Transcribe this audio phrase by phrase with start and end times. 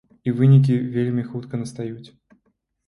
[0.29, 2.07] І вынікі вельмі хутка настаюць.